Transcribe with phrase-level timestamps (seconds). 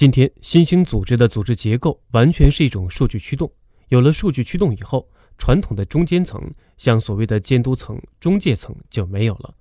[0.00, 3.52] 今天新兴组织的组织结构完全是一种数据驱动。
[3.88, 6.42] 有了数据驱动以后，传统的中间层，
[6.78, 9.54] 像所谓的监督层、中介层就没有了。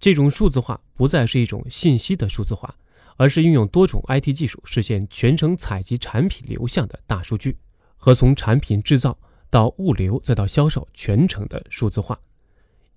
[0.00, 2.74] 这种数字化不再是一种信息的数字化，
[3.16, 7.56] 而是运用多种 IT 技术实现全程采集产品流向的大数据
[7.96, 9.16] 和从产品制造
[9.48, 12.18] 到物流再到销售全程的数字化。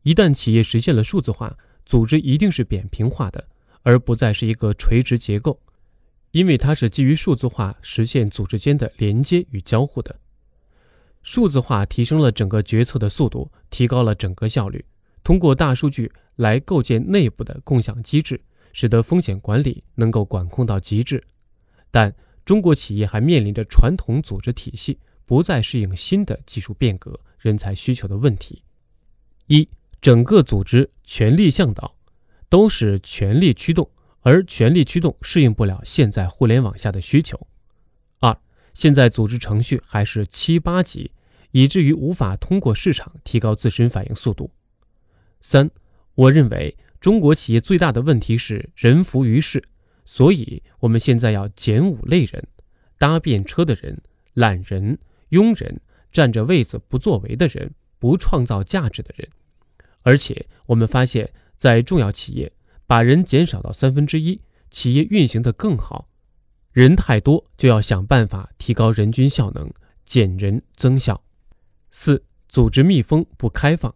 [0.02, 1.56] 一旦企业实现了数字化，
[1.86, 3.48] 组织一定是扁平化的，
[3.84, 5.60] 而不再是一个垂直结构。
[6.38, 10.20] 因为它是基于数字化实现组织间的连接与交互的。
[11.24, 14.86] 数字化提升了整个决策的速度，提高了整个效率。
[15.24, 18.40] 通过大数据来构建内部的共享机制，
[18.72, 21.24] 使得风险管理能够管控到极致。
[21.90, 22.14] 但
[22.46, 28.62] 中国企业还面临着传统组织体系不再适应新的技术变革、人才需求的问题。
[29.48, 29.68] 一，
[30.00, 31.96] 整个组织权力向导，
[32.48, 33.90] 都是权力驱动。
[34.28, 37.40] 而权力驱动适应不了现在互联网下的需求。
[38.20, 38.38] 二，
[38.74, 41.12] 现在组织程序还是七八级，
[41.52, 44.52] 以至于无法通过市场提高自身反应速度。
[45.40, 45.72] 三，
[46.14, 49.64] 我认为中国企业最大的问题是人浮于事，
[50.04, 52.46] 所以我们现在要减五类人：
[52.98, 53.98] 搭便车的人、
[54.34, 55.80] 懒人、庸人、
[56.12, 59.26] 占着位子不作为的人、不创造价值的人。
[60.02, 62.52] 而且我们发现，在重要企业。
[62.88, 64.40] 把人减少到三分之一，
[64.72, 66.08] 企业运行的更好。
[66.72, 69.70] 人太多，就要想办法提高人均效能，
[70.06, 71.22] 减人增效。
[71.92, 73.94] 四、组织密封不开放。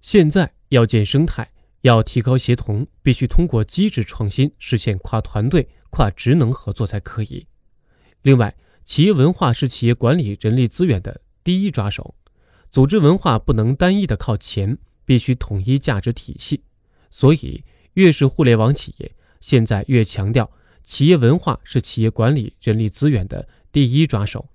[0.00, 1.50] 现在要建生态，
[1.80, 7.44] 要提高协同，必须通过机制创新实现跨团队、跨职能合作才可以。
[8.22, 12.14] 另外，企业文化是企业管理人力资源的第一抓手，
[12.70, 16.62] 组织文化不能单一的靠钱，必须统一价值体系。
[17.10, 17.64] 所以。
[17.94, 20.50] 越是互联网企业，现在越强调
[20.84, 24.48] 企业文化是企业管理人力资源的第一抓手。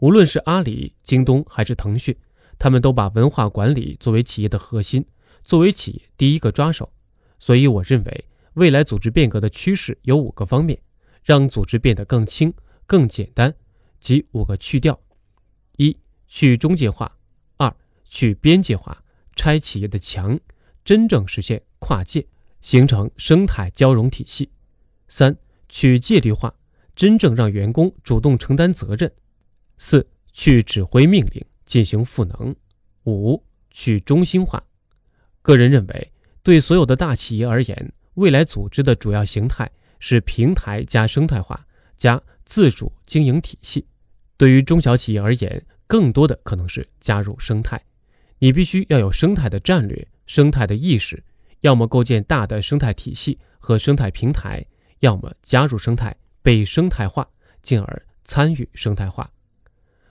[0.00, 2.14] 无论是阿里、京东还是腾讯，
[2.58, 5.04] 他们都把文化管理作为企业的核心，
[5.42, 6.92] 作为企业第一个抓手。
[7.40, 8.24] 所以，我认为
[8.54, 10.78] 未来组织变革的趋势有五个方面：
[11.24, 12.52] 让组织变得更轻、
[12.86, 13.54] 更简单，
[14.00, 15.00] 即五个去掉：
[15.76, 15.96] 一、
[16.26, 17.06] 去中介化；
[17.56, 17.74] 二、
[18.04, 19.02] 去边界化，
[19.36, 20.38] 拆企业的墙，
[20.84, 22.26] 真正实现跨界。
[22.60, 24.50] 形成生态交融体系。
[25.08, 25.36] 三、
[25.68, 26.54] 去戒律化，
[26.94, 29.10] 真正让员工主动承担责任。
[29.78, 32.54] 四、去指挥命令，进行赋能。
[33.04, 34.62] 五、去中心化。
[35.40, 43.86] 个人认为，对所有的大企业而言，未来组织的主要形态是平台加生态化加自主经营体系。
[44.36, 47.80] 对于中小企业而言，更多的可能是加入生态。
[48.40, 51.22] 你必须要有生态的战略、生态的意识。
[51.60, 54.64] 要么构建大的生态体系和生态平台，
[55.00, 57.28] 要么加入生态，被生态化，
[57.62, 59.30] 进而参与生态化。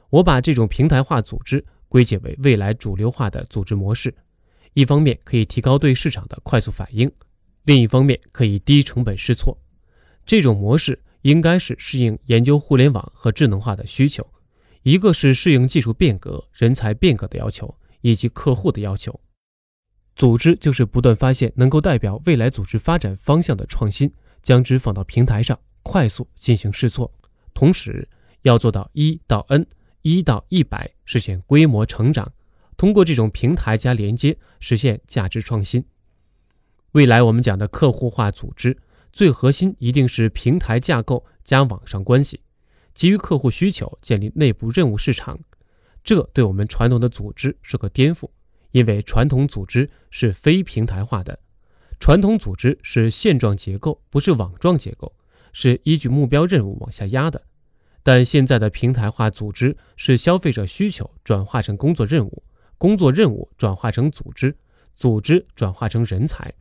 [0.10, 4.14] 我把这种平台化组织归结为未来主流化的组织模式。
[4.74, 7.12] 一方面可以提高对市场的快速反应，
[7.64, 9.58] 另一方面可以低成本试错。
[10.26, 14.26] 这种模式应该是适应研究互联网和智能化的需求，
[14.84, 19.20] 一个是适应技术变革、人才变革的要求，以及客户的要求。
[20.18, 24.12] 组织就是不断发现能够代表未来组织发展方向的创新，
[24.42, 27.14] 将之放到平台上，快速进行试错，
[27.54, 28.10] 同时
[28.42, 29.68] 要做到一到 N，
[30.02, 32.34] 一到一百，实现规模成长。
[32.76, 35.86] 通过这种平台加连接，实现价值创新。
[36.94, 38.76] 未来我们讲的客户化组织，
[39.14, 42.42] 最核心一定是平台架构加网上关系，
[42.96, 45.40] 基于客户需求建立内部任务市场。
[46.04, 48.28] 这对我们传统的组织是个颠覆。
[48.78, 51.40] 因为传统组织是非平台化的，
[52.00, 55.16] 传统组织是线状结构，不是网状结构，
[55.52, 57.42] 是依据目标任务往下压的。
[58.04, 62.44] 但现在的平台化组织是消费者需求转化成工作任务，
[62.78, 64.56] 工作任务转化成组织，
[64.96, 66.54] 组织转化成人才。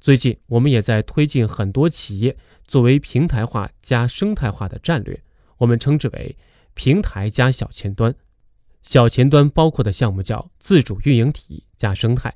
[0.00, 2.36] 最近我们也在推进很多企业
[2.68, 5.20] 作为平台化加生态化的战略，
[5.56, 6.36] 我们称之为
[6.74, 8.14] 平台加小前端。
[8.82, 12.34] 小前端包括的项目叫自主运营体加生态。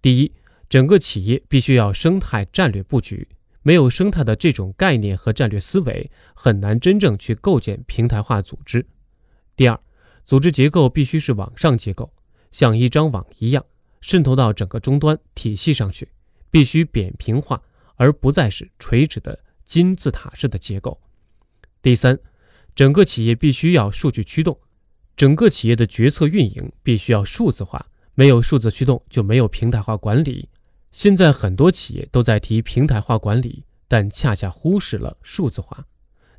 [0.00, 0.32] 第一，
[0.68, 3.28] 整个企业必须要生态战略布局，
[3.62, 8.86] 没有生态的这种概念和战略思维，很难真正去构建平台化组织。
[9.54, 9.78] 第二，
[10.24, 12.12] 组织结构必须是网上结构，
[12.50, 13.64] 像一张网一样
[14.00, 16.08] 渗透到整个终端体系上去，
[16.50, 17.62] 必须扁平化，
[17.96, 21.00] 而不再是垂直的金字塔式的结构。
[21.82, 22.18] 第三，
[22.74, 24.58] 整个企业必须要数据驱动。
[25.16, 30.48] 整个企业的决策运营必须要数字化，没有数字驱动就没有平台化管理。
[30.90, 35.86] 现在很多企业都在提平台化管理，但恰恰忽视了数字化。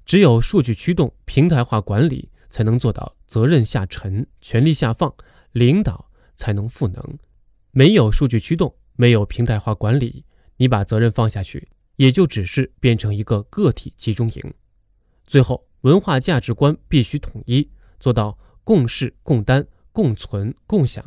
[0.05, 5.13] 只有数据驱动、平台化管理，才能做到责任下沉、权力下放，
[5.53, 7.17] 领导才能赋能。
[7.71, 10.25] 没有数据驱动，没有平台化管理，
[10.57, 14.53] 你把责任放下去，也就只是变成一个个体集中营。
[15.25, 17.67] 最后，文化价值观必须统一，
[17.99, 21.03] 做到共事、共担、共存、共享。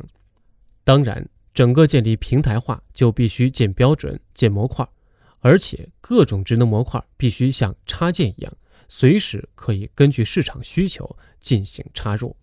[0.83, 4.87] 当然，整个建立平台化就必须建标准、建模块，
[5.39, 8.53] 而且各种职能模块必须像插件一样。
[8.87, 12.35] 随时可以根据市场需求进行插入。